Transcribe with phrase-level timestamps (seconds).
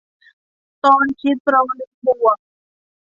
[0.83, 2.37] ตอนคิดโปรลืมบวก